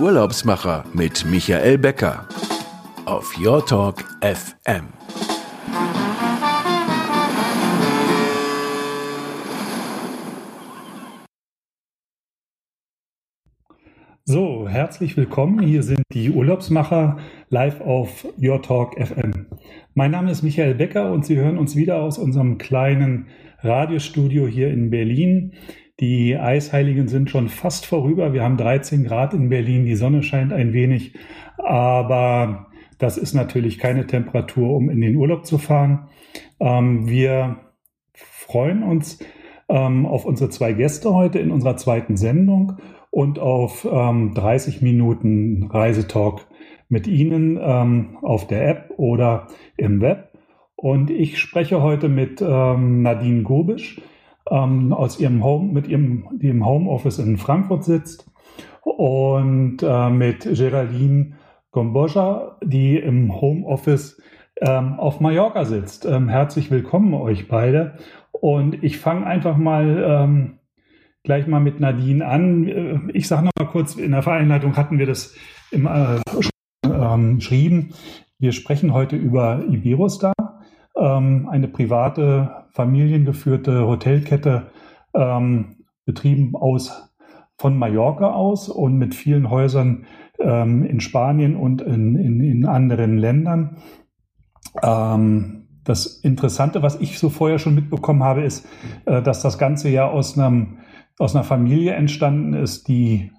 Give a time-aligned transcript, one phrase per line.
[0.00, 2.26] Urlaubsmacher mit Michael Becker
[3.04, 4.86] auf Your Talk FM.
[14.24, 15.60] So, herzlich willkommen.
[15.60, 17.18] Hier sind die Urlaubsmacher
[17.50, 19.48] live auf Your Talk FM.
[19.92, 23.26] Mein Name ist Michael Becker und Sie hören uns wieder aus unserem kleinen
[23.58, 25.52] Radiostudio hier in Berlin.
[26.00, 28.32] Die Eisheiligen sind schon fast vorüber.
[28.32, 29.84] Wir haben 13 Grad in Berlin.
[29.84, 31.14] Die Sonne scheint ein wenig.
[31.58, 32.68] Aber
[32.98, 36.08] das ist natürlich keine Temperatur, um in den Urlaub zu fahren.
[36.58, 37.56] Ähm, wir
[38.14, 39.18] freuen uns
[39.68, 42.78] ähm, auf unsere zwei Gäste heute in unserer zweiten Sendung
[43.10, 46.46] und auf ähm, 30 Minuten Reisetalk
[46.88, 50.32] mit Ihnen ähm, auf der App oder im Web.
[50.76, 54.00] Und ich spreche heute mit ähm, Nadine Gobisch
[54.50, 58.30] ähm, aus ihrem Home, mit ihrem, die im Homeoffice in Frankfurt sitzt
[58.82, 61.36] und äh, mit Geraldine
[61.70, 64.20] Gomboja, die im Homeoffice
[64.60, 66.04] ähm, auf Mallorca sitzt.
[66.04, 67.98] Ähm, herzlich willkommen euch beide.
[68.32, 70.58] Und ich fange einfach mal ähm,
[71.22, 72.66] gleich mal mit Nadine an.
[72.66, 75.34] Äh, ich sage noch mal kurz, in der Vereinleitung hatten wir das
[75.70, 76.20] im, äh,
[76.84, 77.94] ähm, geschrieben.
[78.38, 80.32] Wir sprechen heute über Iberostar,
[81.00, 84.70] ähm, eine private familiengeführte Hotelkette
[85.14, 87.10] ähm, betrieben aus
[87.58, 90.06] von Mallorca aus und mit vielen Häusern
[90.38, 93.78] ähm, in Spanien und in, in, in anderen Ländern.
[94.82, 98.66] Ähm, das Interessante, was ich so vorher schon mitbekommen habe, ist,
[99.06, 100.78] äh, dass das Ganze ja aus, einem,
[101.18, 103.32] aus einer Familie entstanden ist, die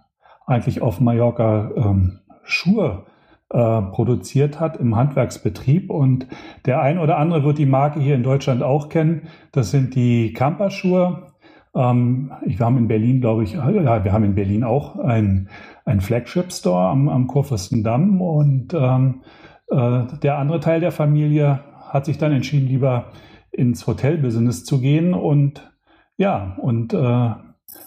[0.46, 3.06] eigentlich auf Mallorca ähm, Schuhe
[3.54, 5.90] äh, produziert hat im Handwerksbetrieb.
[5.90, 6.28] Und
[6.66, 9.28] der ein oder andere wird die Marke hier in Deutschland auch kennen.
[9.52, 11.34] Das sind die Camperschuhe.
[11.76, 15.50] Ähm, wir haben in Berlin, glaube ich, ja, wir haben in Berlin auch ein,
[15.86, 18.22] ein Flagship-Store am, am Kurfürstendamm.
[18.22, 19.22] Und ähm,
[19.70, 21.60] äh, der andere Teil der Familie
[21.90, 23.06] hat sich dann entschieden, lieber
[23.52, 25.14] ins Hotelbusiness zu gehen.
[25.14, 25.70] Und
[26.18, 27.30] ja, und äh,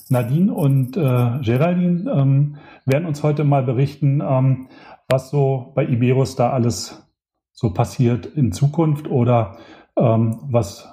[0.09, 4.69] Nadine und äh, Geraldine ähm, werden uns heute mal berichten, ähm,
[5.09, 7.03] was so bei Iberus da alles
[7.53, 9.59] so passiert in Zukunft oder
[9.97, 10.89] ähm, was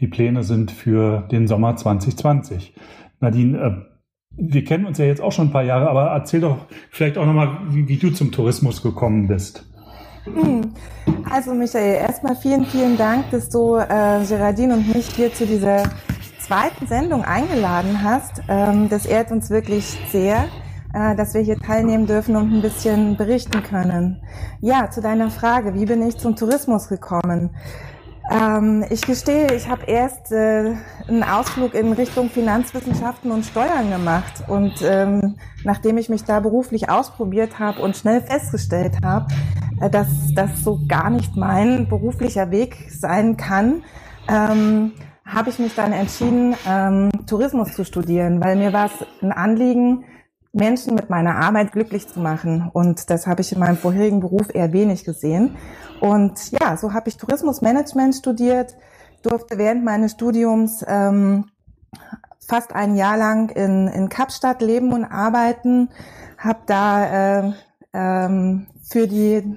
[0.00, 2.74] die Pläne sind für den Sommer 2020.
[3.20, 3.90] Nadine, äh,
[4.30, 7.26] wir kennen uns ja jetzt auch schon ein paar Jahre, aber erzähl doch vielleicht auch
[7.26, 9.66] nochmal, wie, wie du zum Tourismus gekommen bist.
[10.24, 10.72] Hm.
[11.30, 15.84] Also Michael, erstmal vielen, vielen Dank, dass du äh, Geraldine und mich hier zu dieser
[16.38, 18.42] zweiten Sendung eingeladen hast.
[18.48, 20.46] Ähm, das ehrt uns wirklich sehr.
[20.92, 24.20] Äh, dass wir hier teilnehmen dürfen und ein bisschen berichten können.
[24.60, 27.50] Ja, zu deiner Frage, wie bin ich zum Tourismus gekommen?
[28.28, 30.74] Ähm, ich gestehe, ich habe erst äh,
[31.06, 34.42] einen Ausflug in Richtung Finanzwissenschaften und Steuern gemacht.
[34.48, 39.28] Und ähm, nachdem ich mich da beruflich ausprobiert habe und schnell festgestellt habe,
[39.80, 43.84] äh, dass das so gar nicht mein beruflicher Weg sein kann,
[44.28, 44.90] ähm,
[45.24, 50.04] habe ich mich dann entschieden, ähm, Tourismus zu studieren, weil mir war es ein Anliegen,
[50.52, 52.68] Menschen mit meiner Arbeit glücklich zu machen.
[52.72, 55.56] Und das habe ich in meinem vorherigen Beruf eher wenig gesehen.
[56.00, 58.76] Und ja, so habe ich Tourismusmanagement studiert,
[59.22, 61.46] durfte während meines Studiums ähm,
[62.40, 65.90] fast ein Jahr lang in, in Kapstadt leben und arbeiten,
[66.38, 67.52] habe da äh,
[67.92, 69.56] ähm, für die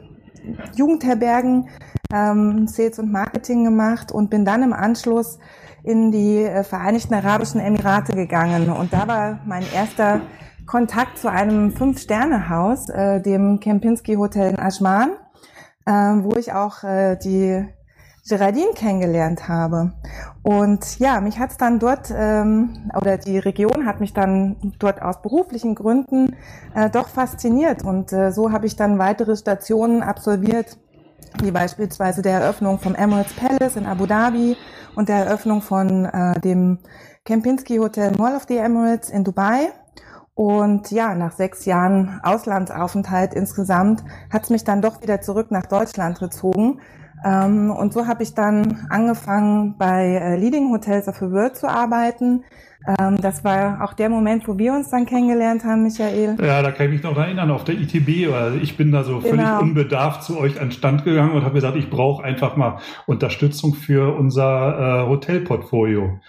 [0.75, 1.69] Jugendherbergen
[2.13, 5.39] ähm, Sales und Marketing gemacht und bin dann im Anschluss
[5.83, 8.69] in die äh, Vereinigten Arabischen Emirate gegangen.
[8.69, 10.21] Und da war mein erster
[10.65, 15.11] Kontakt zu einem Fünf-Sterne-Haus, äh, dem Kempinski Hotel in Aschman,
[15.85, 17.65] äh, wo ich auch äh, die
[18.27, 19.91] Geraldine kennengelernt habe.
[20.43, 25.01] Und ja, mich hat es dann dort, ähm, oder die Region hat mich dann dort
[25.01, 26.35] aus beruflichen Gründen
[26.73, 27.83] äh, doch fasziniert.
[27.83, 30.77] Und äh, so habe ich dann weitere Stationen absolviert,
[31.41, 34.55] wie beispielsweise der Eröffnung vom Emirates Palace in Abu Dhabi
[34.95, 36.79] und der Eröffnung von äh, dem
[37.25, 39.69] Kempinski Hotel Mall of the Emirates in Dubai
[40.35, 45.67] und ja, nach sechs Jahren Auslandsaufenthalt insgesamt hat es mich dann doch wieder zurück nach
[45.67, 46.79] Deutschland gezogen.
[47.23, 51.69] Ähm, und so habe ich dann angefangen, bei äh, Leading Hotels of the World zu
[51.69, 52.43] arbeiten.
[52.99, 56.35] Ähm, das war auch der Moment, wo wir uns dann kennengelernt haben, Michael.
[56.41, 58.33] Ja, da kann ich mich noch erinnern, auf der ITB.
[58.33, 59.61] Also ich bin da so völlig genau.
[59.61, 64.17] unbedarft zu euch an Stand gegangen und habe gesagt, ich brauche einfach mal Unterstützung für
[64.17, 66.19] unser äh, Hotelportfolio.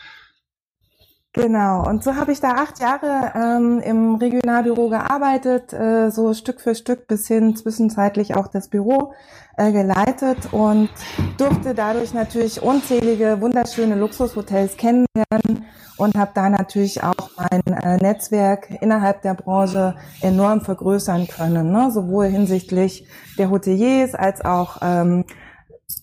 [1.36, 6.60] Genau, und so habe ich da acht Jahre ähm, im Regionalbüro gearbeitet, äh, so Stück
[6.60, 9.14] für Stück bis hin zwischenzeitlich auch das Büro
[9.56, 10.90] äh, geleitet und
[11.36, 15.64] durfte dadurch natürlich unzählige wunderschöne Luxushotels kennenlernen
[15.96, 21.90] und habe da natürlich auch mein äh, Netzwerk innerhalb der Branche enorm vergrößern können, ne?
[21.90, 23.08] sowohl hinsichtlich
[23.38, 25.24] der Hoteliers als auch ähm,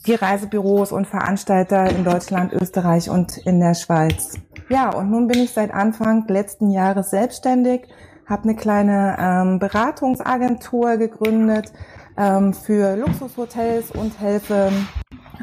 [0.05, 4.33] die Reisebüros und Veranstalter in Deutschland, Österreich und in der Schweiz.
[4.69, 7.87] Ja, und nun bin ich seit Anfang letzten Jahres selbstständig,
[8.25, 11.71] habe eine kleine ähm, Beratungsagentur gegründet
[12.17, 14.71] ähm, für Luxushotels und helfe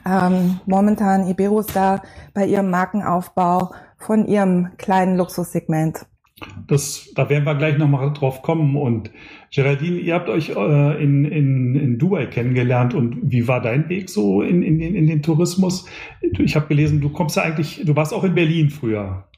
[0.07, 2.03] ähm, momentan Iberostar
[2.35, 6.07] bei ihrem Markenaufbau von ihrem kleinen Luxussegment.
[6.67, 8.77] Das, da werden wir gleich nochmal drauf kommen.
[8.77, 9.11] Und
[9.53, 12.95] Geraldine, ihr habt euch äh, in, in, in Dubai kennengelernt.
[12.95, 15.87] Und wie war dein Weg so in, in, den, in den Tourismus?
[16.21, 19.29] Ich habe gelesen, du kommst ja eigentlich, du warst auch in Berlin früher.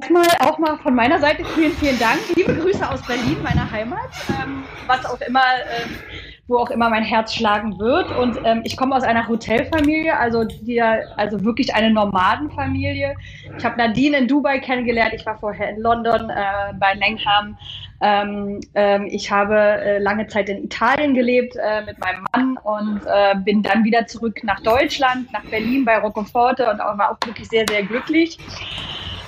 [0.00, 2.18] Erstmal auch mal von meiner Seite vielen, vielen Dank.
[2.34, 6.15] Liebe Grüße aus Berlin, meiner Heimat, ähm, was auch immer äh,
[6.48, 8.16] wo auch immer mein Herz schlagen wird.
[8.16, 13.14] Und ähm, ich komme aus einer Hotelfamilie, also die, also wirklich eine Nomadenfamilie.
[13.58, 15.12] Ich habe Nadine in Dubai kennengelernt.
[15.14, 17.58] Ich war vorher in London äh, bei Langham.
[18.00, 23.00] Ähm, ähm, ich habe äh, lange Zeit in Italien gelebt äh, mit meinem Mann und
[23.06, 27.26] äh, bin dann wieder zurück nach Deutschland, nach Berlin bei Roccoforte und auch, war auch
[27.26, 28.38] wirklich sehr, sehr glücklich.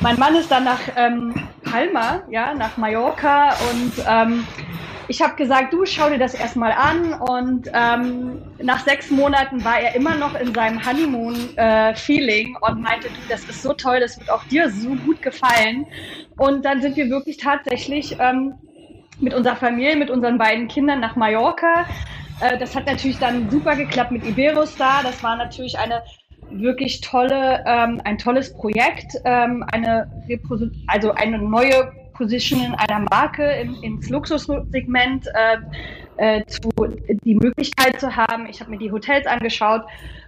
[0.00, 1.35] Mein Mann ist dann nach ähm,
[1.65, 4.47] Palma, ja, nach Mallorca und ähm,
[5.08, 9.81] ich habe gesagt, du schau dir das erstmal an und ähm, nach sechs Monaten war
[9.81, 14.19] er immer noch in seinem Honeymoon-Feeling äh, und meinte, du, das ist so toll, das
[14.19, 15.87] wird auch dir so gut gefallen.
[16.37, 18.55] Und dann sind wir wirklich tatsächlich ähm,
[19.19, 21.87] mit unserer Familie, mit unseren beiden Kindern nach Mallorca.
[22.40, 25.02] Äh, das hat natürlich dann super geklappt mit Iberostar.
[25.02, 26.02] Das war natürlich eine
[26.50, 30.10] wirklich tolle, ähm, ein tolles Projekt, ähm, eine
[30.87, 35.56] also eine neue Positioning einer Marke in, ins Luxussegment äh,
[36.19, 36.69] äh, zu,
[37.25, 38.47] die Möglichkeit zu haben.
[38.50, 39.82] Ich habe mir die Hotels angeschaut,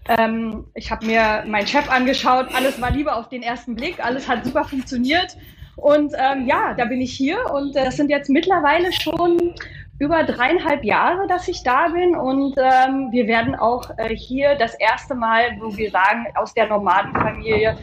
[0.09, 4.29] ähm, ich habe mir meinen Chef angeschaut, alles war lieber auf den ersten Blick, alles
[4.29, 5.37] hat super funktioniert.
[5.77, 9.55] Und ähm, ja, da bin ich hier und äh, das sind jetzt mittlerweile schon
[10.01, 14.75] über dreieinhalb Jahre, dass ich da bin und ähm, wir werden auch äh, hier das
[14.75, 17.77] erste Mal, wo wir sagen, aus der Nomadenfamilie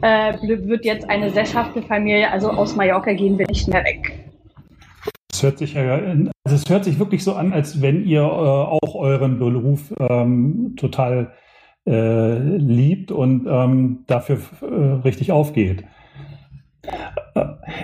[0.00, 4.30] äh, wird jetzt eine sesshafte Familie, also aus Mallorca gehen wir nicht mehr weg.
[5.32, 9.40] Es hört sich also hört sich wirklich so an, als wenn ihr äh, auch euren
[9.40, 11.32] Beruf ähm, total
[11.88, 15.84] äh, liebt und ähm, dafür äh, richtig aufgeht.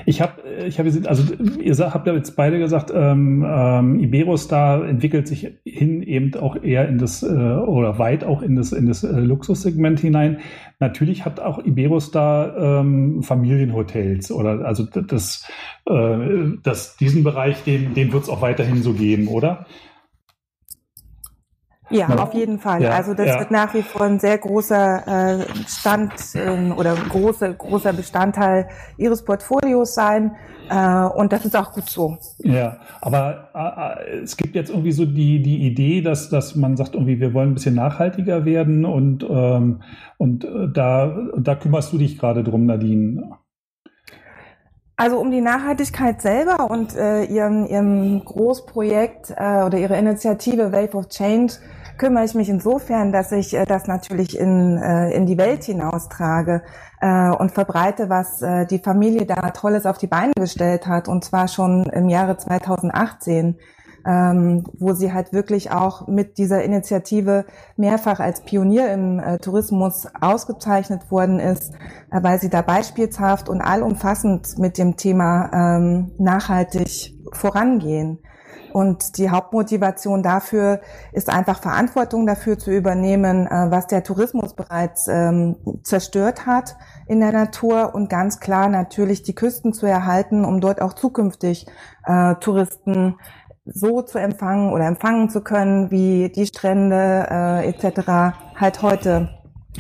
[0.06, 0.34] Ich habe,
[0.66, 6.02] ich habe, also ihr habt ja jetzt beide gesagt, ähm, ähm, Iberostar entwickelt sich hin
[6.02, 10.00] eben auch eher in das äh, oder weit auch in das in das äh, Luxussegment
[10.00, 10.38] hinein.
[10.78, 15.48] Natürlich hat auch Iberostar ähm, Familienhotels oder also das,
[15.86, 16.18] äh,
[16.62, 19.66] das diesen Bereich, den den wird es auch weiterhin so geben, oder?
[21.90, 22.82] Ja, ja, auf jeden Fall.
[22.82, 23.38] Ja, also das ja.
[23.40, 29.24] wird nach wie vor ein sehr großer äh, Stand äh, oder große, großer Bestandteil Ihres
[29.24, 30.36] Portfolios sein.
[30.70, 32.16] Äh, und das ist auch gut so.
[32.38, 36.76] Ja, aber äh, äh, es gibt jetzt irgendwie so die, die Idee, dass, dass man
[36.76, 39.82] sagt, irgendwie, wir wollen ein bisschen nachhaltiger werden und, ähm,
[40.16, 43.32] und äh, da, da kümmerst du dich gerade drum, Nadine.
[44.96, 50.94] Also um die Nachhaltigkeit selber und äh, ihrem, ihrem Großprojekt äh, oder ihre Initiative Wave
[50.94, 51.54] of Change
[52.00, 56.62] kümmere ich mich insofern, dass ich äh, das natürlich in, äh, in die Welt hinaustrage
[57.02, 61.46] äh, und verbreite, was die Familie da Tolles auf die Beine gestellt hat, und zwar
[61.46, 63.58] schon im Jahre 2018.
[64.06, 67.44] Ähm, wo sie halt wirklich auch mit dieser Initiative
[67.76, 71.74] mehrfach als Pionier im äh, Tourismus ausgezeichnet worden ist,
[72.10, 78.20] äh, weil sie da beispielshaft und allumfassend mit dem Thema ähm, nachhaltig vorangehen.
[78.72, 80.80] Und die Hauptmotivation dafür
[81.12, 87.20] ist einfach Verantwortung dafür zu übernehmen, äh, was der Tourismus bereits ähm, zerstört hat in
[87.20, 91.66] der Natur und ganz klar natürlich die Küsten zu erhalten, um dort auch zukünftig
[92.04, 93.16] äh, Touristen
[93.64, 98.34] so zu empfangen oder empfangen zu können, wie die Strände äh, etc.
[98.56, 99.30] halt heute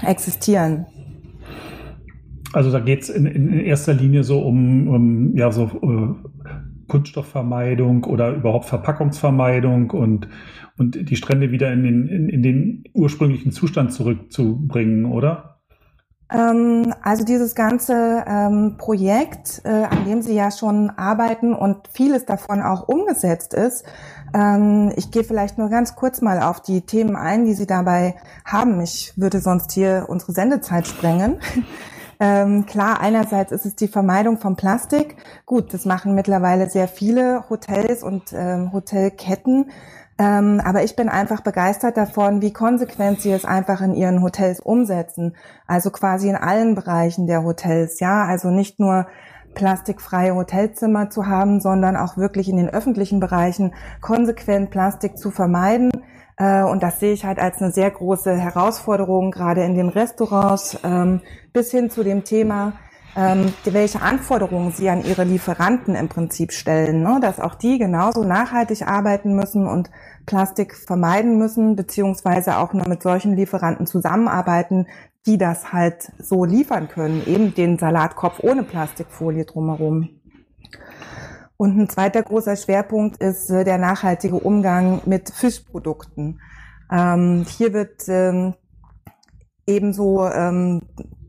[0.02, 0.86] existieren.
[2.52, 6.28] Also da geht es in, in, erster Linie so um, um ja so äh,
[6.90, 10.28] Kunststoffvermeidung oder überhaupt Verpackungsvermeidung und,
[10.76, 15.50] und die Strände wieder in den, in, in den ursprünglichen Zustand zurückzubringen, oder?
[16.32, 22.24] Ähm, also dieses ganze ähm, Projekt, äh, an dem Sie ja schon arbeiten und vieles
[22.24, 23.84] davon auch umgesetzt ist,
[24.32, 28.14] ähm, ich gehe vielleicht nur ganz kurz mal auf die Themen ein, die Sie dabei
[28.44, 28.80] haben.
[28.80, 31.38] Ich würde sonst hier unsere Sendezeit sprengen.
[32.22, 35.16] Ähm, klar, einerseits ist es die Vermeidung von Plastik.
[35.46, 39.70] Gut, das machen mittlerweile sehr viele Hotels und ähm, Hotelketten.
[40.18, 44.60] Ähm, aber ich bin einfach begeistert davon, wie konsequent sie es einfach in ihren Hotels
[44.60, 45.34] umsetzen.
[45.66, 48.00] Also quasi in allen Bereichen der Hotels.
[48.00, 49.06] Ja, also nicht nur
[49.54, 53.72] plastikfreie Hotelzimmer zu haben, sondern auch wirklich in den öffentlichen Bereichen
[54.02, 55.90] konsequent Plastik zu vermeiden.
[56.40, 60.78] Äh, und das sehe ich halt als eine sehr große Herausforderung, gerade in den Restaurants,
[60.82, 61.20] ähm,
[61.52, 62.72] bis hin zu dem Thema,
[63.16, 67.18] ähm, welche Anforderungen sie an ihre Lieferanten im Prinzip stellen, ne?
[67.20, 69.90] dass auch die genauso nachhaltig arbeiten müssen und
[70.26, 74.86] Plastik vermeiden müssen, beziehungsweise auch nur mit solchen Lieferanten zusammenarbeiten,
[75.26, 80.19] die das halt so liefern können, eben den Salatkopf ohne Plastikfolie drumherum.
[81.60, 86.40] Und ein zweiter großer Schwerpunkt ist äh, der nachhaltige Umgang mit Fischprodukten.
[86.90, 88.54] Ähm, hier wird ähm,
[89.66, 90.80] ebenso ähm,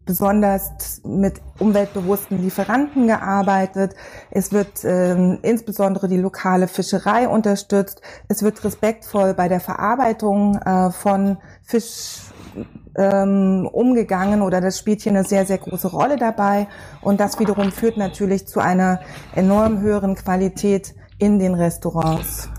[0.06, 3.94] besonders mit umweltbewussten Lieferanten gearbeitet.
[4.30, 8.02] Es wird ähm, insbesondere die lokale Fischerei unterstützt.
[8.30, 12.31] Es wird respektvoll bei der Verarbeitung äh, von Fisch
[12.98, 16.68] ähm, umgegangen oder das spielt hier eine sehr, sehr große Rolle dabei.
[17.02, 19.00] Und das wiederum führt natürlich zu einer
[19.36, 22.50] enorm höheren Qualität in den Restaurants.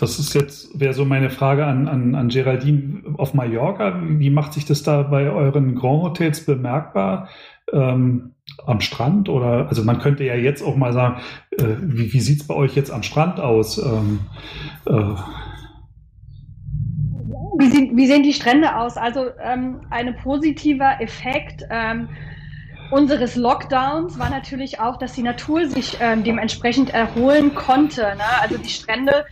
[0.00, 4.00] Das ist jetzt, wäre so meine Frage an, an, an Geraldine auf Mallorca.
[4.02, 7.28] Wie macht sich das da bei euren Grand Hotels bemerkbar?
[7.70, 8.32] Ähm,
[8.66, 12.40] am Strand oder, also man könnte ja jetzt auch mal sagen, äh, wie, wie sieht
[12.40, 13.78] es bei euch jetzt am Strand aus?
[13.78, 14.20] Ähm,
[14.86, 15.14] äh,
[17.60, 18.96] wie, sehen, wie sehen die Strände aus?
[18.96, 22.08] Also ähm, ein positiver Effekt ähm,
[22.90, 28.02] unseres Lockdowns war natürlich auch, dass die Natur sich ähm, dementsprechend erholen konnte.
[28.02, 28.24] Ne?
[28.40, 29.24] Also die Strände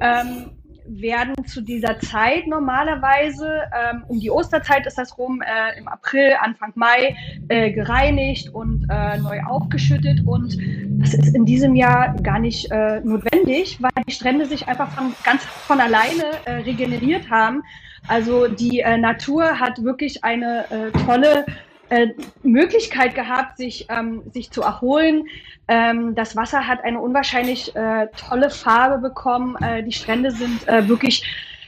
[0.00, 5.88] ähm, werden zu dieser Zeit normalerweise, ähm, um die Osterzeit ist das rum, äh, im
[5.88, 7.16] April, Anfang Mai,
[7.48, 10.20] äh, gereinigt und äh, neu aufgeschüttet.
[10.26, 10.56] Und
[11.00, 15.14] das ist in diesem Jahr gar nicht äh, notwendig, weil die Strände sich einfach von,
[15.24, 17.62] ganz von alleine äh, regeneriert haben.
[18.08, 20.64] Also die äh, Natur hat wirklich eine
[21.06, 21.44] tolle
[21.92, 25.26] äh, Möglichkeit gehabt, sich, ähm, sich zu erholen.
[25.68, 29.56] Ähm, das Wasser hat eine unwahrscheinlich äh, tolle Farbe bekommen.
[29.56, 31.22] Äh, die Strände sind äh, wirklich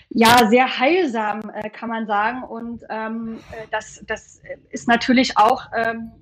[0.09, 2.43] ja sehr heilsam, äh, kann man sagen.
[2.43, 4.41] Und ähm, äh, das, das
[4.71, 6.13] ist natürlich auch ähm,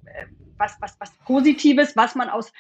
[0.59, 2.52] was, was, was Positives, was man aus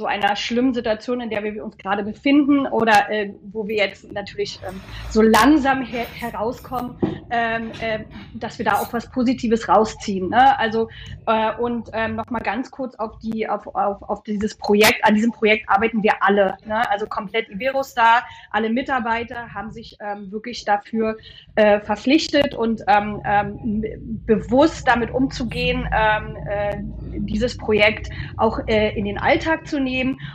[0.00, 4.10] so einer schlimmen Situation, in der wir uns gerade befinden oder äh, wo wir jetzt
[4.12, 4.80] natürlich ähm,
[5.10, 6.96] so langsam her herauskommen,
[7.30, 8.00] ähm, äh,
[8.34, 10.30] dass wir da auch was Positives rausziehen.
[10.30, 10.58] Ne?
[10.58, 10.88] Also
[11.26, 15.04] äh, und ähm, nochmal ganz kurz auf die auf, auf, auf dieses Projekt.
[15.04, 16.56] An diesem Projekt arbeiten wir alle.
[16.64, 16.88] Ne?
[16.90, 21.18] Also komplett Iberostar, alle Mitarbeiter haben sich ähm, wirklich dafür
[21.56, 23.84] äh, verpflichtet und ähm, ähm,
[24.24, 26.76] bewusst damit umzugehen, ähm, äh,
[27.18, 29.89] dieses Projekt auch äh, in den Alltag zu nehmen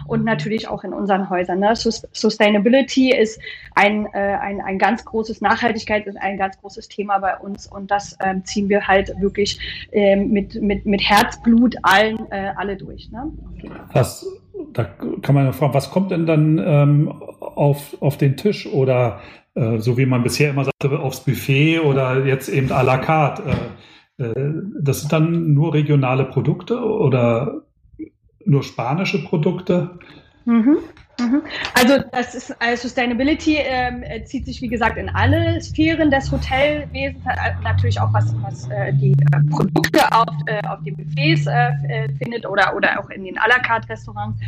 [0.07, 1.59] und natürlich auch in unseren Häusern.
[1.59, 1.73] Ne?
[1.75, 3.39] Sustainability ist
[3.75, 7.91] ein, äh, ein, ein ganz großes, Nachhaltigkeit ist ein ganz großes Thema bei uns und
[7.91, 9.59] das ähm, ziehen wir halt wirklich
[9.91, 13.11] ähm, mit, mit, mit Herzblut allen, äh, alle durch.
[13.11, 13.31] Ne?
[13.93, 14.25] Was,
[14.73, 14.83] da
[15.21, 19.19] kann man fragen, was kommt denn dann ähm, auf, auf den Tisch oder
[19.55, 23.43] äh, so wie man bisher immer sagte, aufs Buffet oder jetzt eben à la carte?
[23.43, 27.63] Äh, äh, das sind dann nur regionale Produkte oder
[28.45, 29.99] nur spanische Produkte?
[30.45, 30.77] Mhm.
[31.19, 31.43] Mhm.
[31.73, 37.25] Also das ist also Sustainability ähm, zieht sich wie gesagt in alle Sphären des Hotelwesens,
[37.25, 41.69] äh, natürlich auch was, was äh, die äh, Produkte auf, äh, auf den Buffets äh,
[41.87, 44.39] äh, findet oder, oder auch in den à la carte Restaurants.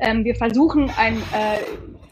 [0.00, 1.22] Ähm, wir versuchen ein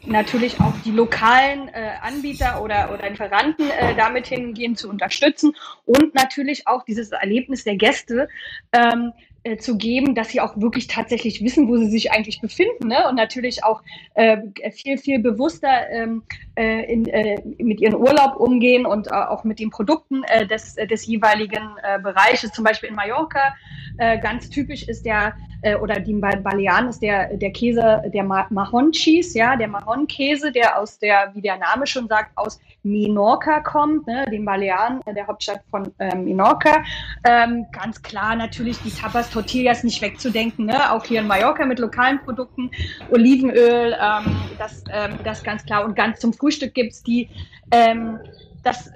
[0.07, 1.71] natürlich auch die lokalen
[2.01, 3.65] Anbieter oder, oder Lieferanten
[3.97, 8.27] damit hingehen zu unterstützen und natürlich auch dieses Erlebnis der Gäste
[8.71, 9.13] ähm,
[9.45, 13.07] äh, zu geben, dass sie auch wirklich tatsächlich wissen, wo sie sich eigentlich befinden ne?
[13.07, 13.83] und natürlich auch
[14.15, 14.37] äh,
[14.71, 16.23] viel, viel bewusster ähm,
[16.55, 20.73] äh, in, äh, mit ihren Urlaub umgehen und äh, auch mit den Produkten äh, des,
[20.73, 22.53] des jeweiligen Bereiches.
[22.53, 23.53] Zum Beispiel in Mallorca
[23.97, 25.35] ganz typisch ist der,
[25.65, 30.51] äh, oder die Balearen ist der, der Käse, der Mahon Cheese, ja, der Mahon Käse,
[30.51, 35.13] der aus der, wie der Name schon sagt, aus Menorca kommt, ne, den Balearen, äh,
[35.15, 36.83] der Hauptstadt von äh, Menorca.
[37.23, 40.91] Ähm, ganz klar natürlich die Tapas Tortillas nicht wegzudenken, ne?
[40.91, 42.69] auch hier in Mallorca mit lokalen Produkten,
[43.09, 45.83] Olivenöl, ähm, das, ähm, das ganz klar.
[45.83, 47.27] Und ganz zum Frühstück gibt's die,
[47.71, 48.19] ähm,
[48.63, 48.91] das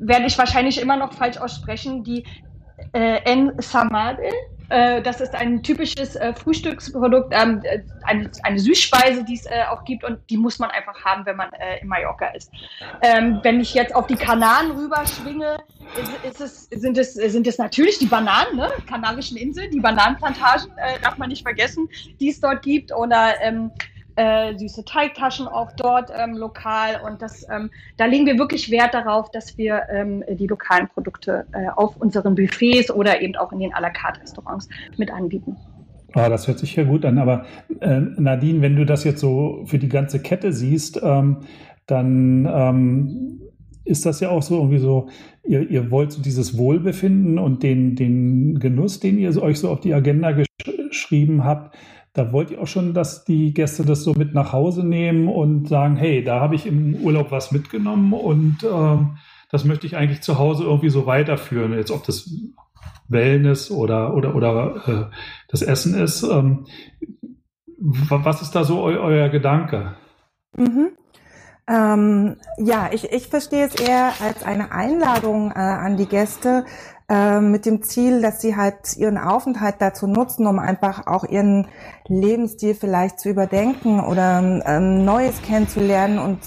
[0.00, 2.24] werde ich wahrscheinlich immer noch falsch aussprechen, die
[2.94, 4.57] äh, Ensamade, Äh,
[5.02, 10.04] das ist ein typisches äh, Frühstücksprodukt, ähm, äh, eine, Süßspeise, die es äh, auch gibt
[10.04, 12.50] und die muss man einfach haben, wenn man äh, in Mallorca ist.
[13.02, 15.58] Ähm, wenn ich jetzt auf die Kanaren rüberschwinge,
[16.28, 18.70] ist, es, sind, es, sind es natürlich die Bananen, ne?
[18.86, 21.88] Kanarischen Insel, die Bananenplantagen, äh, darf man nicht vergessen,
[22.20, 22.92] die es dort gibt.
[22.92, 23.70] Oder ähm,
[24.18, 27.00] äh, süße Teigtaschen auch dort ähm, lokal.
[27.06, 31.46] Und das, ähm, da legen wir wirklich Wert darauf, dass wir ähm, die lokalen Produkte
[31.52, 35.56] äh, auf unseren Buffets oder eben auch in den à la carte Restaurants mit anbieten.
[36.14, 37.18] Ah, das hört sich ja gut an.
[37.18, 37.44] Aber
[37.80, 41.38] äh, Nadine, wenn du das jetzt so für die ganze Kette siehst, ähm,
[41.86, 43.40] dann ähm,
[43.84, 45.08] ist das ja auch so irgendwie so,
[45.44, 49.80] ihr, ihr wollt so dieses Wohlbefinden und den, den Genuss, den ihr euch so auf
[49.80, 50.48] die Agenda gesch
[50.88, 51.76] geschrieben habt,
[52.18, 55.68] da wollt ihr auch schon, dass die Gäste das so mit nach Hause nehmen und
[55.68, 59.18] sagen, hey, da habe ich im Urlaub was mitgenommen und ähm,
[59.50, 61.72] das möchte ich eigentlich zu Hause irgendwie so weiterführen.
[61.72, 62.28] Jetzt ob das
[63.08, 65.14] Wellness oder oder oder äh,
[65.48, 66.24] das Essen ist.
[66.24, 66.66] Ähm,
[67.78, 69.94] was ist da so eu euer Gedanke?
[70.56, 70.90] Mhm.
[71.68, 76.64] Ähm, ja, ich, ich verstehe es eher als eine Einladung äh, an die Gäste,
[77.08, 81.68] äh, mit dem Ziel, dass sie halt ihren Aufenthalt dazu nutzen, um einfach auch ihren
[82.06, 86.38] Lebensstil vielleicht zu überdenken oder ähm, Neues kennenzulernen und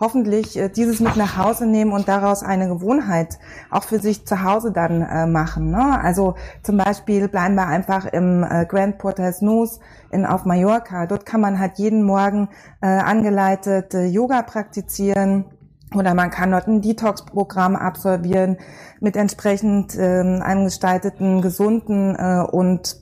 [0.00, 3.38] hoffentlich äh, dieses mit nach Hause nehmen und daraus eine Gewohnheit
[3.70, 5.70] auch für sich zu Hause dann äh, machen.
[5.70, 6.00] Ne?
[6.00, 9.80] Also zum Beispiel bleiben wir einfach im äh, Grand Portal Snooze
[10.10, 11.06] in, auf Mallorca.
[11.06, 12.48] Dort kann man halt jeden Morgen
[12.80, 15.46] äh, angeleitet äh, Yoga praktizieren
[15.94, 18.58] oder man kann dort ein Detox-Programm absolvieren
[19.00, 22.96] mit entsprechend ähm, einem gestalteten, gesunden äh, und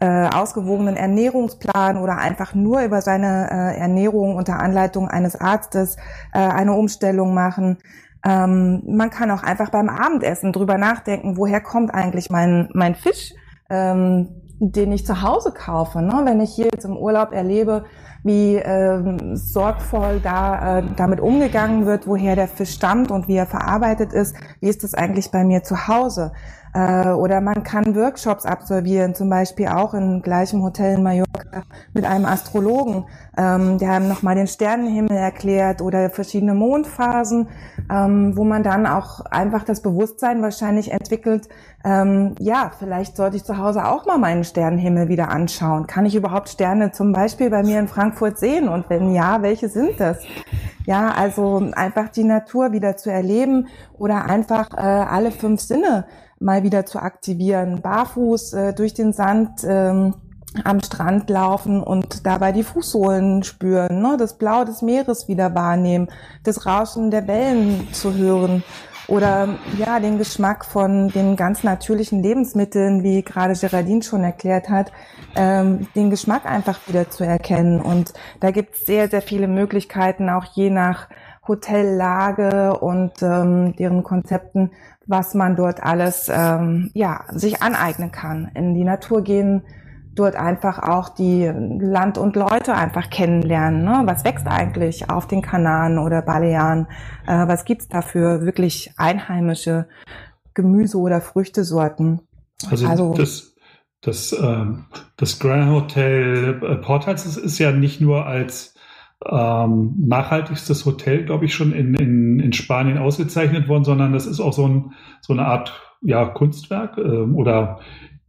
[0.00, 5.96] äh, ausgewogenen Ernährungsplan oder einfach nur über seine äh, Ernährung unter Anleitung eines Arztes
[6.32, 7.78] äh, eine Umstellung machen.
[8.24, 13.34] Ähm, man kann auch einfach beim Abendessen drüber nachdenken, woher kommt eigentlich mein, mein Fisch,
[13.70, 16.00] ähm, den ich zu Hause kaufe.
[16.00, 16.22] Ne?
[16.24, 17.84] Wenn ich hier jetzt im Urlaub erlebe,
[18.22, 23.46] wie ähm, sorgvoll da äh, damit umgegangen wird, woher der Fisch stammt und wie er
[23.46, 24.34] verarbeitet ist.
[24.60, 26.32] Wie ist das eigentlich bei mir zu Hause?
[26.74, 31.62] Äh, oder man kann Workshops absolvieren, zum Beispiel auch im gleichen Hotel in Mallorca
[31.92, 33.04] mit einem Astrologen,
[33.36, 37.48] ähm, der einem nochmal den Sternenhimmel erklärt oder verschiedene Mondphasen,
[37.90, 41.48] ähm, wo man dann auch einfach das Bewusstsein wahrscheinlich entwickelt,
[41.84, 45.86] ähm, ja, vielleicht sollte ich zu Hause auch mal meinen Sternenhimmel wieder anschauen.
[45.86, 48.68] Kann ich überhaupt Sterne zum Beispiel bei mir in Frankfurt sehen?
[48.68, 50.18] Und wenn ja, welche sind das?
[50.86, 53.68] Ja, also einfach die Natur wieder zu erleben
[53.98, 56.06] oder einfach äh, alle fünf Sinne
[56.44, 57.80] mal wieder zu aktivieren.
[57.80, 60.14] Barfuß äh, durch den Sand ähm,
[60.62, 64.16] am Strand laufen und dabei die Fußsohlen spüren, ne?
[64.18, 66.08] das Blau des Meeres wieder wahrnehmen,
[66.44, 68.62] das Rauschen der Wellen zu hören
[69.08, 74.92] oder ja, den Geschmack von den ganz natürlichen Lebensmitteln, wie gerade Geraldine schon erklärt hat,
[75.34, 77.80] ähm, den Geschmack einfach wieder zu erkennen.
[77.80, 81.08] Und da gibt es sehr, sehr viele Möglichkeiten, auch je nach
[81.46, 84.70] Hotellage und ähm, deren Konzepten,
[85.06, 88.50] was man dort alles ähm, ja, sich aneignen kann.
[88.54, 89.62] In die Natur gehen,
[90.14, 93.84] dort einfach auch die Land und Leute einfach kennenlernen.
[93.84, 94.02] Ne?
[94.04, 96.86] Was wächst eigentlich auf den Kanaren oder Balearen?
[97.26, 99.88] Äh, was gibt's da für wirklich einheimische
[100.54, 102.20] Gemüse- oder Früchtesorten?
[102.70, 103.54] Also, also das,
[104.00, 104.66] das, äh,
[105.16, 108.73] das Grand Hotel äh, Portals ist ja nicht nur als
[109.30, 114.40] ähm, nachhaltigstes Hotel, glaube ich, schon in, in, in Spanien ausgezeichnet worden, sondern das ist
[114.40, 117.80] auch so, ein, so eine Art ja, Kunstwerk äh, oder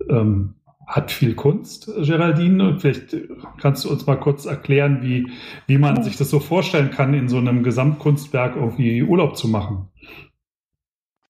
[0.10, 0.56] ähm,
[0.88, 2.78] hat viel Kunst, Geraldine.
[2.80, 3.16] Vielleicht
[3.60, 5.32] kannst du uns mal kurz erklären, wie,
[5.68, 9.90] wie man sich das so vorstellen kann, in so einem Gesamtkunstwerk irgendwie Urlaub zu machen.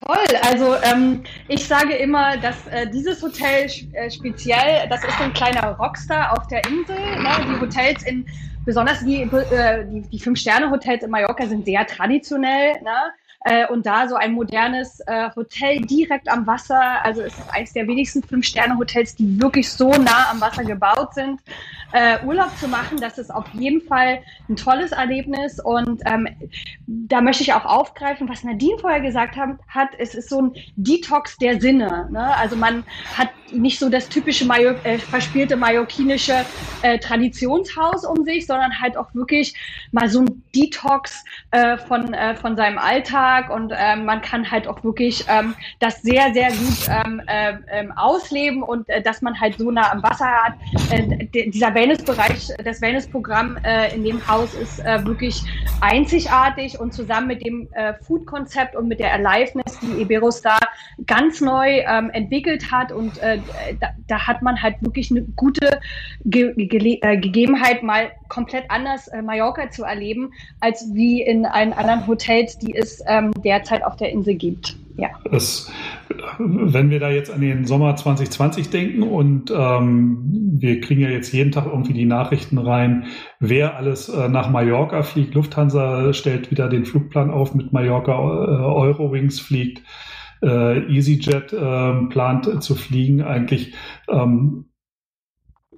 [0.04, 5.32] Toll, also ähm, ich sage immer, dass äh, dieses Hotel äh, speziell, das ist ein
[5.32, 6.96] kleiner Rockstar auf der Insel.
[6.96, 7.30] Ne?
[7.48, 8.26] Die Hotels in
[8.66, 12.72] besonders die, äh, die, die Fünf-Sterne-Hotels in Mallorca sind sehr traditionell.
[12.82, 13.12] Ne?
[13.46, 16.80] Äh, und da so ein modernes äh, Hotel direkt am Wasser.
[17.04, 21.40] Also es ist eines der wenigsten Fünf-Sterne-Hotels, die wirklich so nah am Wasser gebaut sind.
[21.92, 25.60] Äh, Urlaub zu machen, das ist auf jeden Fall ein tolles Erlebnis.
[25.60, 26.26] Und ähm,
[26.88, 29.90] da möchte ich auch aufgreifen, was Nadine vorher gesagt haben, hat.
[29.98, 32.08] Es ist so ein Detox der Sinne.
[32.10, 32.36] Ne?
[32.36, 32.82] Also man
[33.16, 36.44] hat nicht so das typische Major äh, verspielte mallorquinische
[36.82, 39.54] äh, Traditionshaus um sich, sondern halt auch wirklich
[39.92, 44.50] mal so ein Detox äh, von, äh, von seinem Alltag Alltag und ähm, man kann
[44.50, 49.22] halt auch wirklich ähm, das sehr, sehr gut ähm, äh, ähm, ausleben und äh, dass
[49.22, 50.54] man halt so nah am Wasser hat.
[50.90, 55.42] Äh, dieser Wellnessbereich, das Wellnessprogramm äh, in dem Haus ist äh, wirklich
[55.80, 60.58] einzigartig und zusammen mit dem äh, Food-Konzept und mit der Aliveness, die Iberostar
[61.06, 63.38] ganz neu ähm, entwickelt hat und äh,
[63.80, 65.80] da, da, hat man halt wirklich eine gute
[66.24, 71.72] Ge Ge äh, Gegebenheit, mal komplett anders äh, Mallorca zu erleben, als wie in allen
[71.72, 74.76] anderen Hotels, die es ähm, derzeit auf der Insel gibt.
[74.96, 75.10] Ja.
[75.30, 75.70] Das,
[76.38, 81.32] wenn wir da jetzt an den Sommer 2020 denken und ähm, wir kriegen ja jetzt
[81.32, 83.04] jeden Tag irgendwie die Nachrichten rein,
[83.38, 85.34] wer alles äh, nach Mallorca fliegt.
[85.34, 89.82] Lufthansa stellt wieder den Flugplan auf mit Mallorca, äh, Eurowings fliegt,
[90.42, 93.22] äh, EasyJet ähm, plant zu fliegen.
[93.22, 93.74] Eigentlich
[94.08, 94.66] ähm,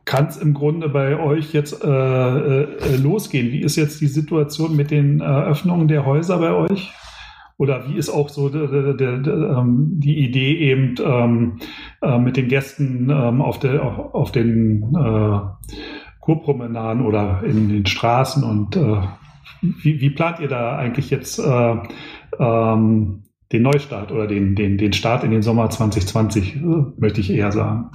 [0.09, 3.53] kann es im Grunde bei euch jetzt äh, äh, losgehen.
[3.53, 6.91] Wie ist jetzt die Situation mit den Eröffnungen der Häuser bei euch?
[7.59, 11.59] Oder wie ist auch so der, der, der, ähm, die Idee eben ähm,
[12.01, 15.41] äh, mit den Gästen ähm, auf, der, auf den äh,
[16.21, 19.03] Kurpromenaden oder in den Straßen und äh,
[19.61, 21.77] wie, wie plant ihr da eigentlich jetzt äh,
[22.39, 26.61] ähm, den Neustart oder den, den, den Start in den Sommer 2020, äh,
[26.97, 27.91] möchte ich eher sagen?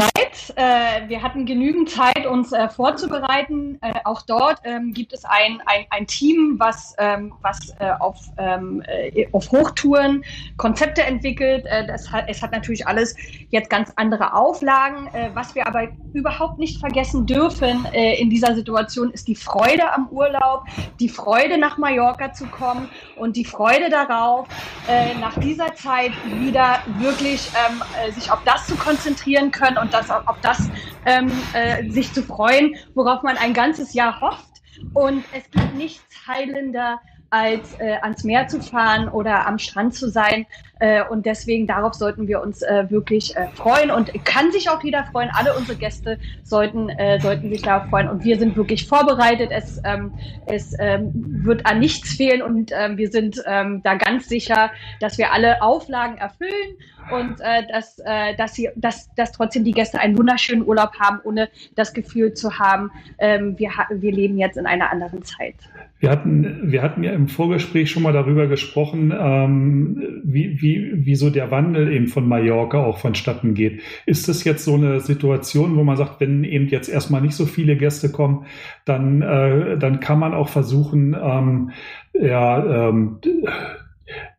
[0.00, 3.78] Right Äh, wir hatten genügend Zeit, uns äh, vorzubereiten.
[3.80, 8.18] Äh, auch dort ähm, gibt es ein, ein, ein Team, was, ähm, was äh, auf,
[8.38, 10.24] ähm, äh, auf Hochtouren
[10.56, 11.66] Konzepte entwickelt.
[11.66, 13.16] Äh, das hat, es hat natürlich alles
[13.50, 15.08] jetzt ganz andere Auflagen.
[15.34, 20.64] was wir aber überhaupt nicht vergessen dürfen in dieser Situation ist die Freude am Urlaub,
[20.98, 24.46] die Freude nach Mallorca zu kommen und die Freude darauf,
[25.20, 27.82] nach dieser Zeit wieder wirklich ähm,
[28.12, 30.68] sich auf das zu konzentrieren können und das auf das
[31.06, 34.46] ähm, äh, sich zu freuen, worauf man ein ganzes Jahr hofft.
[34.94, 37.00] Und es gibt nichts heilender
[37.30, 40.46] als äh, ans Meer zu fahren oder am Strand zu sein.
[40.80, 44.82] Äh, und deswegen darauf sollten wir uns äh, wirklich äh, freuen und kann sich auch
[44.82, 45.28] jeder freuen.
[45.32, 49.50] Alle unsere Gäste sollten, äh, sollten sich darauf freuen und wir sind wirklich vorbereitet.
[49.52, 50.12] Es, ähm,
[50.46, 51.12] es ähm,
[51.44, 55.60] wird an nichts fehlen und ähm, wir sind ähm, da ganz sicher, dass wir alle
[55.60, 56.76] Auflagen erfüllen
[57.12, 57.96] und äh, dass,
[58.36, 62.58] dass, sie, dass, dass trotzdem die Gäste einen wunderschönen Urlaub haben, ohne das Gefühl zu
[62.58, 65.56] haben, ähm, wir, wir leben jetzt in einer anderen Zeit.
[66.00, 71.14] Wir hatten, wir hatten ja im Vorgespräch schon mal darüber gesprochen, ähm, wie, wie, wie
[71.16, 73.80] so der Wandel eben von Mallorca auch vonstatten geht.
[74.06, 77.46] Ist das jetzt so eine Situation, wo man sagt, wenn eben jetzt erstmal nicht so
[77.46, 78.46] viele Gäste kommen,
[78.84, 81.70] dann, äh, dann kann man auch versuchen, ähm,
[82.14, 83.18] ja, ähm,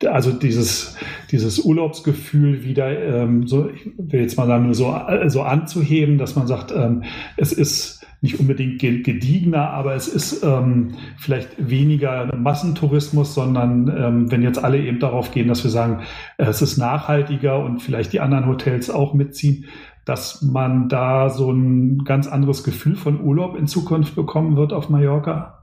[0.05, 0.97] also dieses,
[1.31, 4.95] dieses Urlaubsgefühl wieder ähm, so, ich will jetzt mal sagen, so,
[5.27, 7.03] so anzuheben, dass man sagt, ähm,
[7.37, 14.43] es ist nicht unbedingt gediegener, aber es ist ähm, vielleicht weniger Massentourismus, sondern ähm, wenn
[14.43, 16.01] jetzt alle eben darauf gehen, dass wir sagen,
[16.37, 19.65] es ist nachhaltiger und vielleicht die anderen Hotels auch mitziehen,
[20.05, 24.89] dass man da so ein ganz anderes Gefühl von Urlaub in Zukunft bekommen wird auf
[24.89, 25.60] Mallorca?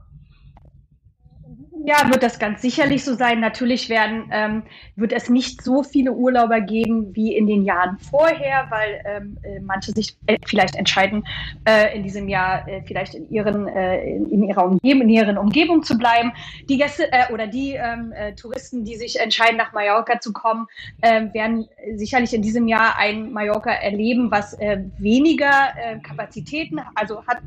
[1.89, 3.39] Ja, wird das ganz sicherlich so sein.
[3.39, 4.61] Natürlich werden, ähm,
[4.95, 9.59] wird es nicht so viele Urlauber geben wie in den Jahren vorher, weil ähm, äh,
[9.59, 11.25] manche sich äh, vielleicht entscheiden,
[11.67, 15.81] äh, in diesem Jahr äh, vielleicht in, ihren, äh, in, ihrer Umgebung, in ihren Umgebung
[15.81, 16.31] zu bleiben.
[16.69, 20.67] Die Gäste äh, oder die ähm, Touristen, die sich entscheiden, nach Mallorca zu kommen,
[21.01, 24.55] ähm, werden sicherlich in diesem Jahr ein Mallorca erleben, was
[24.99, 25.73] weniger
[26.03, 27.39] Kapazitäten, also hat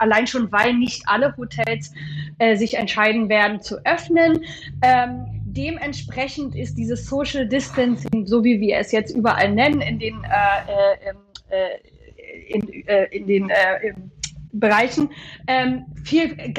[0.00, 1.92] allein schon, weil nicht alle Hotels
[2.54, 4.44] sich entscheiden werden zu öffnen.
[4.82, 10.24] Ähm, dementsprechend ist dieses Social Distancing, so wie wir es jetzt überall nennen, in den,
[10.24, 10.92] äh,
[11.50, 11.78] äh,
[12.48, 13.92] in, äh, in den äh,
[14.52, 15.10] Bereichen
[15.46, 16.54] ähm, viel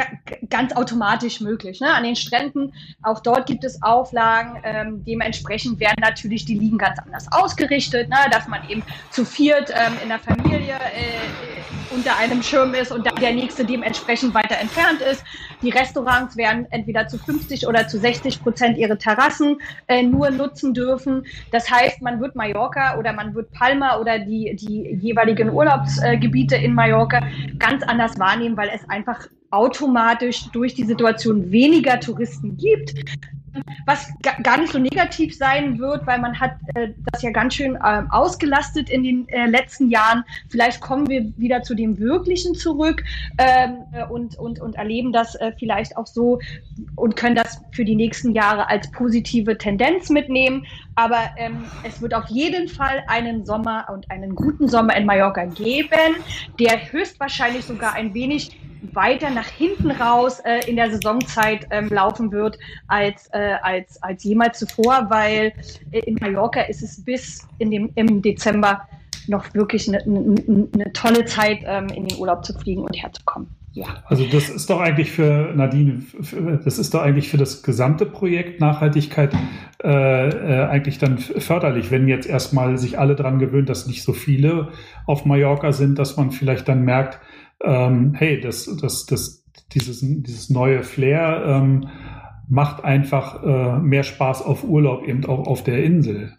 [0.49, 1.79] ganz automatisch möglich.
[1.81, 1.93] Ne?
[1.93, 4.61] An den Stränden, auch dort gibt es Auflagen.
[4.63, 8.17] Ähm, dementsprechend werden natürlich die Liegen ganz anders ausgerichtet, ne?
[8.31, 13.05] dass man eben zu viert ähm, in der Familie äh, unter einem Schirm ist und
[13.05, 15.23] der nächste dementsprechend weiter entfernt ist.
[15.61, 20.73] Die Restaurants werden entweder zu 50 oder zu 60 Prozent ihre Terrassen äh, nur nutzen
[20.73, 21.25] dürfen.
[21.51, 26.73] Das heißt, man wird Mallorca oder man wird Palma oder die, die jeweiligen Urlaubsgebiete in
[26.73, 27.21] Mallorca
[27.59, 32.93] ganz anders wahrnehmen, weil es einfach automatisch durch die Situation weniger Touristen gibt
[33.85, 34.11] was
[34.43, 38.03] gar nicht so negativ sein wird, weil man hat äh, das ja ganz schön äh,
[38.09, 40.23] ausgelastet in den äh, letzten Jahren.
[40.49, 43.03] Vielleicht kommen wir wieder zu dem Wirklichen zurück
[43.37, 46.39] ähm, äh, und, und, und erleben das äh, vielleicht auch so
[46.95, 50.65] und können das für die nächsten Jahre als positive Tendenz mitnehmen.
[50.95, 55.45] Aber ähm, es wird auf jeden Fall einen Sommer und einen guten Sommer in Mallorca
[55.45, 56.15] geben,
[56.59, 58.57] der höchstwahrscheinlich sogar ein wenig
[58.93, 64.23] weiter nach hinten raus äh, in der Saisonzeit ähm, laufen wird als, äh, als, als
[64.23, 65.53] jemals zuvor, weil
[65.91, 68.81] äh, in Mallorca ist es bis in dem, im Dezember
[69.27, 73.49] noch wirklich eine, eine, eine tolle Zeit ähm, in den Urlaub zu fliegen und herzukommen.
[73.77, 73.85] Ja.
[74.05, 76.01] Also das ist doch eigentlich für Nadine,
[76.65, 79.35] das ist doch eigentlich für das gesamte Projekt Nachhaltigkeit
[79.83, 84.13] äh, äh, eigentlich dann förderlich, wenn jetzt erstmal sich alle daran gewöhnt, dass nicht so
[84.13, 84.69] viele
[85.05, 87.19] auf Mallorca sind, dass man vielleicht dann merkt,
[87.63, 91.87] ähm, hey, das, das, das, dieses, dieses neue Flair ähm,
[92.47, 96.33] macht einfach äh, mehr Spaß auf Urlaub eben auch auf der Insel.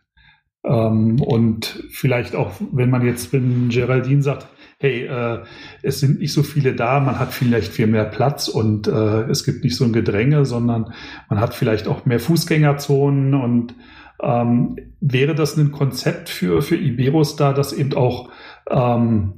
[0.64, 5.40] Ähm, und vielleicht auch, wenn man jetzt, wenn Geraldine sagt, hey, äh,
[5.82, 9.44] es sind nicht so viele da, man hat vielleicht viel mehr Platz und äh, es
[9.44, 10.92] gibt nicht so ein Gedränge, sondern
[11.28, 13.74] man hat vielleicht auch mehr Fußgängerzonen und
[14.20, 18.30] ähm, wäre das ein Konzept für, für Iberostar, das eben auch
[18.68, 19.34] ähm,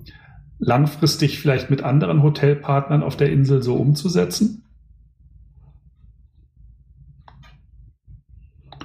[0.59, 4.65] langfristig vielleicht mit anderen Hotelpartnern auf der Insel so umzusetzen?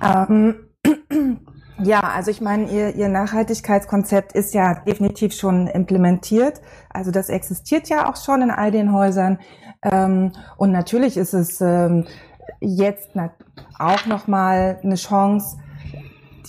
[0.01, 0.55] Ähm,
[1.83, 6.61] ja, also ich meine, ihr, ihr Nachhaltigkeitskonzept ist ja definitiv schon implementiert.
[6.89, 9.39] Also das existiert ja auch schon in all den Häusern.
[9.83, 12.05] Ähm, und natürlich ist es ähm,
[12.59, 13.11] jetzt
[13.79, 15.57] auch nochmal eine Chance,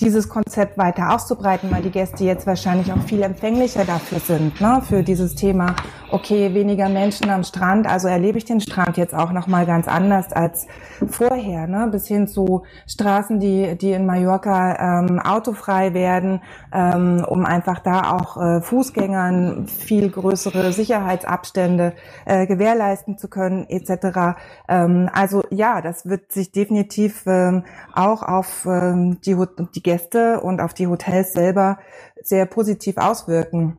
[0.00, 4.82] dieses Konzept weiter auszubreiten, weil die Gäste jetzt wahrscheinlich auch viel empfänglicher dafür sind, ne?
[4.86, 5.74] für dieses Thema,
[6.10, 10.32] okay, weniger Menschen am Strand, also erlebe ich den Strand jetzt auch nochmal ganz anders
[10.32, 10.66] als
[11.08, 11.88] vorher, ne?
[11.90, 16.40] bis hin zu Straßen, die, die in Mallorca ähm, autofrei werden,
[16.76, 21.94] ähm, um einfach da auch äh, Fußgängern viel größere Sicherheitsabstände
[22.26, 24.38] äh, gewährleisten zu können, etc.
[24.68, 29.34] Ähm, also ja, das wird sich definitiv ähm, auch auf ähm, die,
[29.74, 31.78] die Gäste und auf die Hotels selber
[32.22, 33.78] sehr positiv auswirken.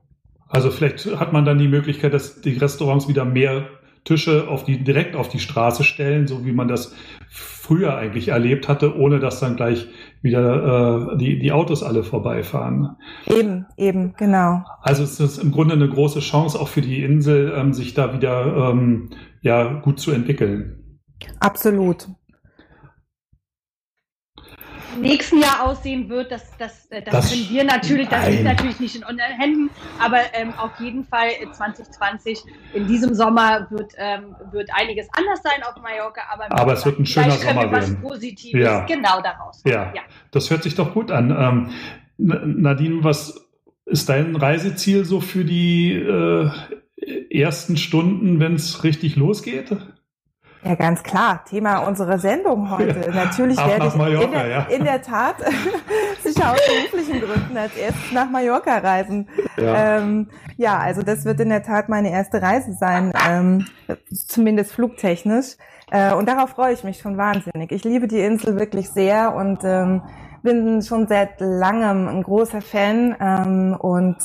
[0.49, 3.67] Also vielleicht hat man dann die Möglichkeit, dass die Restaurants wieder mehr
[4.07, 6.95] Tische auf die, direkt auf die Straße stellen, so wie man das
[7.29, 9.87] früher eigentlich erlebt hatte, ohne dass dann gleich
[10.21, 12.95] wieder äh, die, die Autos alle vorbeifahren.
[13.25, 14.63] Eben, eben, genau.
[14.81, 18.13] Also es ist im Grunde eine große Chance auch für die Insel, ähm, sich da
[18.13, 19.09] wieder ähm,
[19.41, 20.99] ja, gut zu entwickeln.
[21.39, 22.07] Absolut
[25.01, 28.79] nächsten Jahr aussehen wird, das, das, äh, das, das können wir natürlich, das liegt natürlich
[28.79, 32.39] nicht in unseren Händen, aber ähm, auf jeden Fall 2020
[32.73, 36.99] in diesem Sommer wird, ähm, wird einiges anders sein auf Mallorca, aber, aber es wird
[36.99, 37.71] ein schöner Sommer werden.
[37.71, 38.85] was Positives ja.
[38.85, 39.61] genau daraus.
[39.65, 39.93] Ja.
[39.95, 41.31] ja, das hört sich doch gut an.
[41.31, 41.69] Ähm,
[42.17, 43.47] Nadine, was
[43.85, 46.49] ist dein Reiseziel so für die äh,
[47.29, 49.75] ersten Stunden, wenn es richtig losgeht?
[50.63, 51.43] Ja, ganz klar.
[51.45, 52.99] Thema unserer Sendung heute.
[53.07, 53.25] Ja.
[53.25, 54.61] Natürlich Ach, werde ich Mallorca, in, der, ja.
[54.63, 55.35] in, der, Tat
[56.23, 59.29] sicher aus beruflichen Gründen als erstes nach Mallorca reisen.
[59.57, 59.97] Ja.
[59.97, 63.65] Ähm, ja, also das wird in der Tat meine erste Reise sein, ähm,
[64.11, 65.57] zumindest flugtechnisch.
[65.91, 67.71] Äh, und darauf freue ich mich schon wahnsinnig.
[67.71, 70.01] Ich liebe die Insel wirklich sehr und ähm,
[70.43, 74.17] bin schon seit langem ein großer Fan ähm, und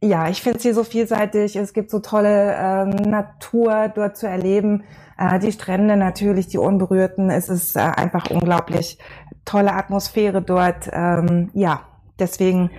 [0.00, 1.56] ja, ich finde sie so vielseitig.
[1.56, 4.84] Es gibt so tolle ähm, Natur dort zu erleben.
[5.18, 7.30] Äh, die Strände natürlich, die unberührten.
[7.30, 8.98] Es ist äh, einfach unglaublich
[9.44, 10.88] tolle Atmosphäre dort.
[10.92, 11.82] Ähm, ja,
[12.18, 12.70] deswegen,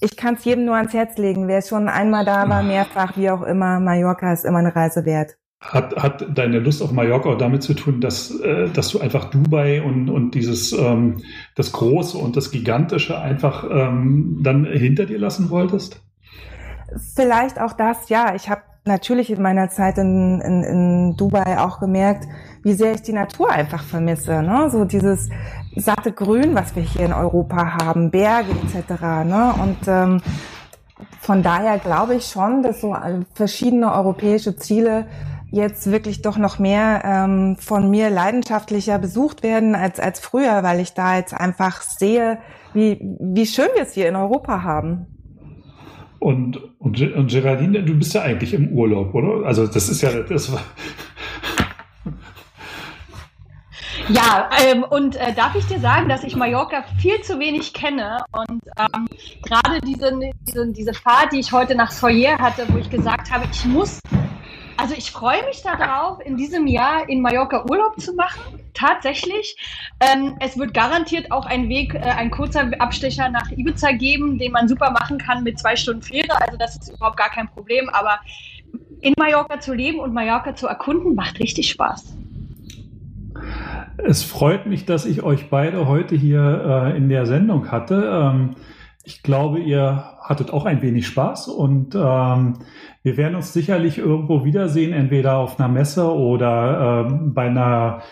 [0.00, 1.48] ich kann es jedem nur ans Herz legen.
[1.48, 5.36] Wer schon einmal da war, mehrfach, wie auch immer, Mallorca ist immer eine Reise wert.
[5.60, 9.30] Hat, hat deine Lust auf Mallorca auch damit zu tun, dass, äh, dass du einfach
[9.30, 11.22] Dubai und, und dieses ähm,
[11.56, 16.02] das Große und das Gigantische einfach ähm, dann hinter dir lassen wolltest?
[17.14, 18.34] Vielleicht auch das, ja.
[18.34, 22.26] Ich habe natürlich in meiner Zeit in, in, in Dubai auch gemerkt,
[22.62, 24.42] wie sehr ich die Natur einfach vermisse.
[24.42, 24.68] Ne?
[24.70, 25.28] So dieses
[25.76, 29.00] satte Grün, was wir hier in Europa haben, Berge etc.
[29.24, 29.54] Ne?
[29.62, 30.22] Und ähm,
[31.20, 32.96] von daher glaube ich schon, dass so
[33.34, 35.06] verschiedene europäische Ziele
[35.50, 40.80] jetzt wirklich doch noch mehr ähm, von mir leidenschaftlicher besucht werden als, als früher, weil
[40.80, 42.38] ich da jetzt einfach sehe,
[42.72, 45.15] wie, wie schön wir es hier in Europa haben.
[46.18, 49.46] Und, und, und Geraldine, du bist ja eigentlich im Urlaub, oder?
[49.46, 50.52] Also das ist ja das
[54.08, 58.18] Ja, ähm, und äh, darf ich dir sagen, dass ich Mallorca viel zu wenig kenne
[58.30, 59.08] und ähm,
[59.42, 60.12] gerade diese,
[60.46, 63.98] diese, diese Fahrt, die ich heute nach Soyer hatte, wo ich gesagt habe, ich muss
[64.76, 68.60] also ich freue mich darauf, in diesem Jahr in Mallorca Urlaub zu machen.
[68.74, 69.56] Tatsächlich.
[70.00, 74.52] Ähm, es wird garantiert auch ein Weg, äh, ein kurzer Abstecher nach Ibiza geben, den
[74.52, 76.40] man super machen kann mit zwei Stunden Fähre.
[76.40, 77.88] Also das ist überhaupt gar kein Problem.
[77.88, 78.20] Aber
[79.00, 82.16] in Mallorca zu leben und Mallorca zu erkunden, macht richtig Spaß.
[83.98, 88.10] Es freut mich, dass ich euch beide heute hier äh, in der Sendung hatte.
[88.12, 88.56] Ähm,
[89.06, 92.54] ich glaube, ihr hattet auch ein wenig Spaß und ähm,
[93.04, 98.02] wir werden uns sicherlich irgendwo wiedersehen, entweder auf einer Messe oder ähm, bei einer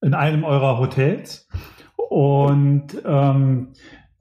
[0.00, 1.48] in einem eurer Hotels.
[1.96, 3.72] Und ähm,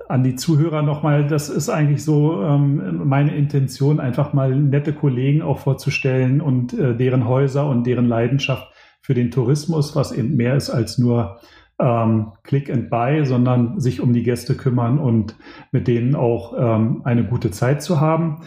[0.10, 5.44] an die Zuhörer nochmal, das ist eigentlich so ähm, meine Intention, einfach mal nette Kollegen
[5.44, 8.68] auch vorzustellen und äh, deren Häuser und deren Leidenschaft
[9.02, 11.40] für den Tourismus, was eben mehr ist als nur
[11.80, 15.36] ähm, Click and Buy, sondern sich um die Gäste kümmern und
[15.72, 18.42] mit denen auch ähm, eine gute Zeit zu haben.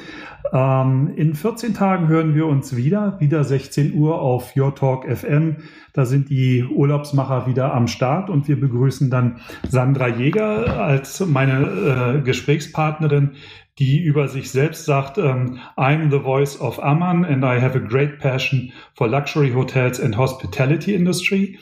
[0.53, 5.57] Ähm, in 14 Tagen hören wir uns wieder, wieder 16 Uhr auf Your Talk FM.
[5.93, 12.19] Da sind die Urlaubsmacher wieder am Start und wir begrüßen dann Sandra Jäger als meine
[12.19, 13.33] äh, Gesprächspartnerin,
[13.79, 17.81] die über sich selbst sagt, ähm, I'm the voice of Amman and I have a
[17.81, 21.59] great passion for luxury hotels and hospitality industry.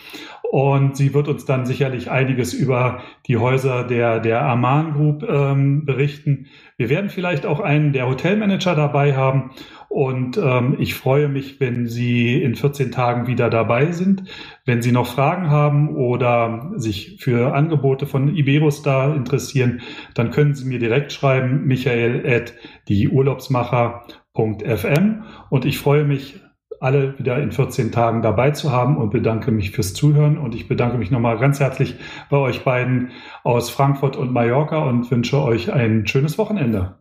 [0.54, 5.84] Und sie wird uns dann sicherlich einiges über die Häuser der, der Aman Group ähm,
[5.84, 6.46] berichten.
[6.76, 9.50] Wir werden vielleicht auch einen der Hotelmanager dabei haben.
[9.88, 14.30] Und ähm, ich freue mich, wenn Sie in 14 Tagen wieder dabei sind.
[14.64, 19.80] Wenn Sie noch Fragen haben oder sich für Angebote von Iberostar interessieren,
[20.14, 22.54] dann können Sie mir direkt schreiben, michael at
[22.88, 25.24] dieurlaubsmacher.fm.
[25.50, 26.43] Und ich freue mich,
[26.84, 30.36] alle wieder in 14 Tagen dabei zu haben und bedanke mich fürs Zuhören.
[30.38, 31.96] Und ich bedanke mich nochmal ganz herzlich
[32.28, 33.10] bei euch beiden
[33.42, 36.98] aus Frankfurt und Mallorca und wünsche euch ein schönes Wochenende.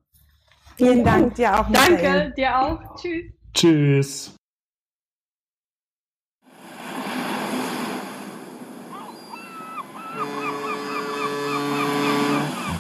[0.78, 1.70] Vielen Dank dir auch.
[1.70, 2.02] Michael.
[2.02, 2.96] Danke dir auch.
[2.96, 3.24] Tschüss.
[3.54, 4.36] Tschüss.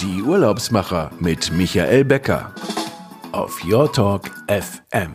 [0.02, 2.54] Die Urlaubsmacher mit Michael Becker
[3.34, 5.13] auf Your Talk FM.